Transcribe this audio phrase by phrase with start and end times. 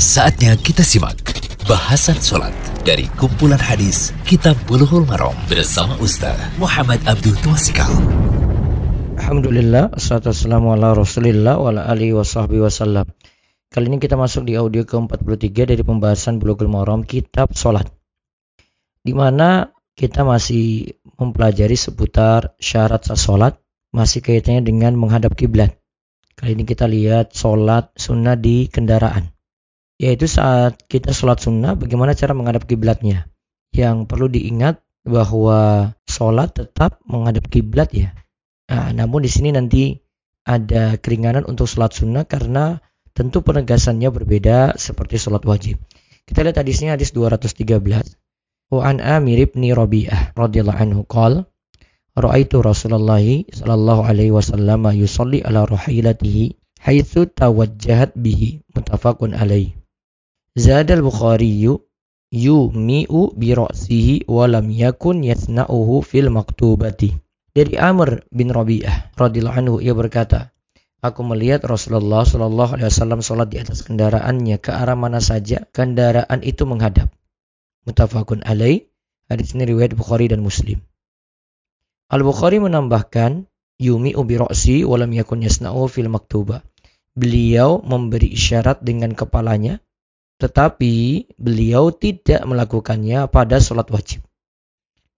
[0.00, 1.20] Saatnya kita simak
[1.68, 2.56] bahasan sholat
[2.88, 7.92] dari kumpulan hadis Kitab Bulughul Maram bersama Ustaz Muhammad Abdul Twasikal.
[9.20, 13.12] Alhamdulillah, assalatu wassalamu ala rasulillah wa ala alihi wa wasallam.
[13.68, 17.84] Kali ini kita masuk di audio ke-43 dari pembahasan Bulughul Maram Kitab Sholat.
[19.04, 19.68] Di mana
[20.00, 23.60] kita masih mempelajari seputar syarat sholat,
[23.92, 25.76] masih kaitannya dengan menghadap kiblat.
[26.40, 29.36] Kali ini kita lihat sholat sunnah di kendaraan.
[30.00, 33.28] Yaitu saat kita sholat sunnah, bagaimana cara menghadap kiblatnya.
[33.76, 38.16] Yang perlu diingat bahwa sholat tetap menghadap kiblat ya.
[38.72, 40.00] Nah, namun di sini nanti
[40.48, 42.80] ada keringanan untuk sholat sunnah karena
[43.12, 45.76] tentu penegasannya berbeda seperti sholat wajib.
[46.24, 48.16] Kita lihat hadisnya hadis 213.
[48.72, 51.44] Wa an Amir ibn Rabi'ah radhiyallahu anhu qala
[52.10, 59.79] Ra'aitu Rasulullah sallallahu alaihi wasallam yusalli ala rahilatihi haitsu tawajjahat bihi muttafaqun alaihi.
[60.58, 61.66] Zada al-Bukhari
[62.30, 63.20] yumi'u
[64.26, 67.14] wa lam yakun yasna'uhu fil maktubati.
[67.50, 70.54] Dari Amr bin Rabi'ah radhiyallahu anhu ia berkata,
[71.00, 76.44] Aku melihat Rasulullah Shallallahu Alaihi Wasallam sholat di atas kendaraannya ke arah mana saja kendaraan
[76.44, 77.08] itu menghadap.
[77.88, 78.86] Mutafakun alaih.
[79.24, 80.82] Hadis ini riwayat Bukhari dan Muslim.
[82.10, 83.48] Al-Bukhari menambahkan
[83.80, 86.60] Yumi ubi roksi walam yakun yasna'u fil maktuba.
[87.16, 89.80] Beliau memberi isyarat dengan kepalanya,
[90.40, 94.24] tetapi beliau tidak melakukannya pada sholat wajib.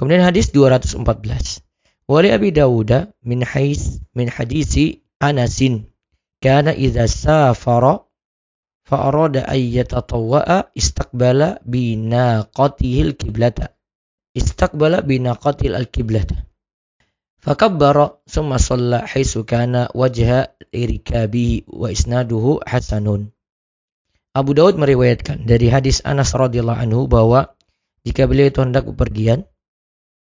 [0.00, 1.60] Kemudian hadis 214.
[2.08, 5.92] Wali Abi Dawuda min hais min hadisi Anasin
[6.40, 8.08] kana idza safara
[8.88, 13.76] fa arada ay yatatawwa'a istaqbala binaqatihi al-qiblata.
[14.32, 16.48] Istaqbala binaqatihi al-qiblata.
[17.44, 23.32] Fakabbara summa shalla haitsu kana wajha irkabihi wa isnaduhu hasanun.
[24.40, 27.52] Abu Daud meriwayatkan dari hadis Anas radhiyallahu anhu bahwa
[28.02, 29.44] jika beliau itu hendak bepergian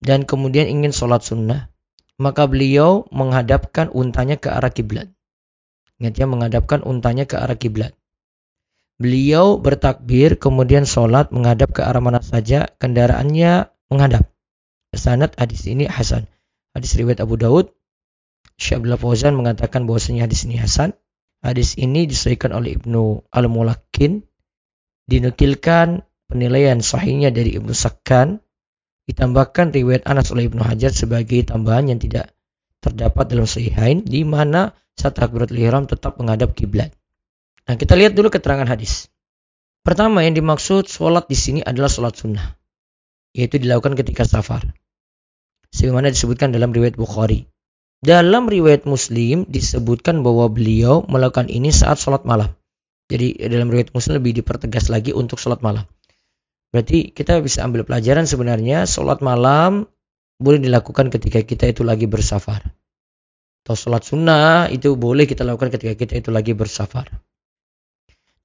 [0.02, 1.70] dan kemudian ingin sholat sunnah,
[2.18, 5.06] maka beliau menghadapkan untanya ke arah kiblat.
[6.02, 7.94] Ingat ya, menghadapkan untanya ke arah kiblat.
[8.98, 14.26] Beliau bertakbir, kemudian sholat menghadap ke arah mana saja kendaraannya menghadap.
[14.94, 16.26] Sanad hadis ini Hasan
[16.78, 17.74] hadis riwayat Abu Daud.
[18.58, 20.94] Syekh Abdullah Fauzan mengatakan bahwasanya hadis ini hasan.
[21.38, 24.22] Hadis ini disahihkan oleh Ibnu Al-Mulakin.
[25.08, 28.42] Dinukilkan penilaian sahihnya dari Ibnu Sakkan.
[29.08, 32.34] Ditambahkan riwayat Anas oleh Ibnu Hajar sebagai tambahan yang tidak
[32.84, 36.92] terdapat dalam sahihain di mana saat takbiratul ihram tetap menghadap kiblat.
[37.64, 39.08] Nah, kita lihat dulu keterangan hadis.
[39.80, 42.44] Pertama yang dimaksud sholat di sini adalah sholat sunnah,
[43.32, 44.76] yaitu dilakukan ketika safar
[45.72, 47.48] sebagaimana disebutkan dalam riwayat Bukhari.
[47.98, 52.54] Dalam riwayat Muslim disebutkan bahwa beliau melakukan ini saat sholat malam.
[53.10, 55.82] Jadi dalam riwayat Muslim lebih dipertegas lagi untuk sholat malam.
[56.70, 59.88] Berarti kita bisa ambil pelajaran sebenarnya sholat malam
[60.38, 62.62] boleh dilakukan ketika kita itu lagi bersafar.
[63.66, 67.10] Atau sholat sunnah itu boleh kita lakukan ketika kita itu lagi bersafar.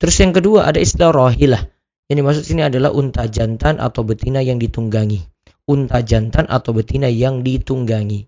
[0.02, 1.62] Terus yang kedua ada istilah rohilah.
[2.09, 5.34] Yang dimaksud sini adalah unta jantan atau betina yang ditunggangi
[5.64, 8.28] unta jantan atau betina yang ditunggangi.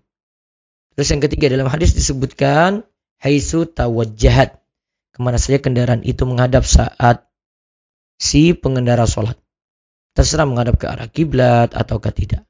[0.96, 2.88] Terus yang ketiga dalam hadis disebutkan
[3.20, 4.56] haisu tawajjahat.
[5.12, 7.28] Ke mana saja kendaraan itu menghadap saat
[8.16, 9.36] si pengendara sholat.
[10.16, 12.48] Terserah menghadap ke arah kiblat ataukah tidak.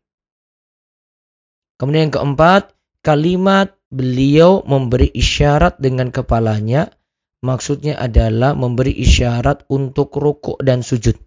[1.77, 6.95] Kemudian yang keempat, kalimat beliau memberi isyarat dengan kepalanya.
[7.43, 11.19] Maksudnya adalah memberi isyarat untuk rukuk dan sujud.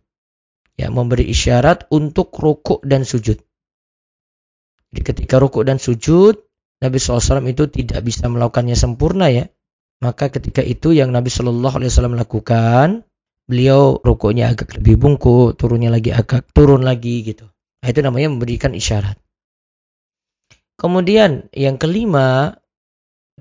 [0.79, 3.39] Ya, memberi isyarat untuk rukuk dan sujud.
[4.89, 6.48] Jadi ketika rukuk dan sujud,
[6.79, 9.51] Nabi SAW itu tidak bisa melakukannya sempurna ya.
[9.99, 13.03] Maka ketika itu yang Nabi Shallallahu Alaihi Wasallam lakukan,
[13.43, 17.51] beliau rukuknya agak lebih bungkuk, turunnya lagi agak turun lagi gitu.
[17.83, 19.19] Nah, itu namanya memberikan isyarat.
[20.79, 22.55] Kemudian yang kelima,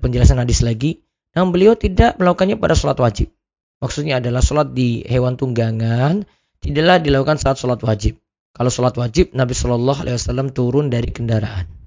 [0.03, 3.31] penjelasan hadis lagi, namun beliau tidak melakukannya pada sholat wajib.
[3.79, 6.27] Maksudnya adalah sholat di hewan tunggangan
[6.59, 8.19] tidaklah dilakukan saat sholat wajib.
[8.51, 11.78] Kalau sholat wajib, Nabi Shallallahu Alaihi Wasallam turun dari kendaraan.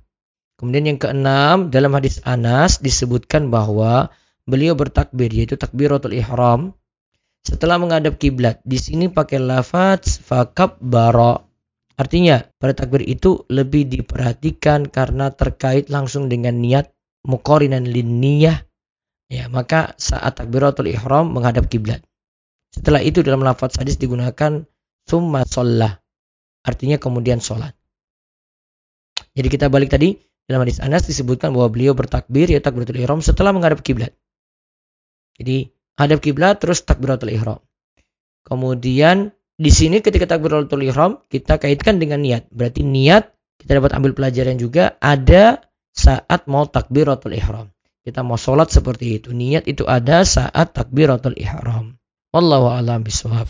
[0.63, 4.15] Kemudian yang keenam, dalam hadis Anas disebutkan bahwa
[4.47, 6.79] beliau bertakbir, yaitu takbiratul ihram.
[7.43, 11.51] Setelah menghadap kiblat, di sini pakai lafaz fakab baro.
[11.99, 16.95] Artinya, pada takbir itu lebih diperhatikan karena terkait langsung dengan niat
[17.27, 18.63] mukorinan liniyah.
[19.27, 22.07] Ya, maka saat takbiratul ihram menghadap kiblat.
[22.71, 24.63] Setelah itu dalam lafaz hadis digunakan
[25.11, 25.99] summa shollah
[26.63, 27.75] artinya kemudian sholat.
[29.35, 30.15] Jadi kita balik tadi
[30.51, 34.13] dalam hadis Anas disebutkan bahwa beliau bertakbir ya takbiratul ihram setelah menghadap kiblat.
[35.39, 37.61] Jadi hadap kiblat terus takbiratul ihram.
[38.43, 42.51] Kemudian di sini ketika takbiratul ihram kita kaitkan dengan niat.
[42.51, 43.31] Berarti niat
[43.63, 45.63] kita dapat ambil pelajaran juga ada
[45.95, 47.71] saat mau takbiratul ihram.
[48.03, 49.31] Kita mau sholat seperti itu.
[49.31, 51.95] Niat itu ada saat takbiratul ihram.
[52.35, 53.47] Wallahu a'lam bishawab.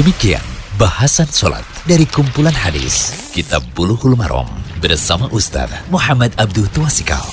[0.00, 0.40] Demikian
[0.80, 7.24] bahasan sholat dari kumpulan hadis Kitab Bulughul Maram bersama Ustaz Muhammad Abdul Tuasikal.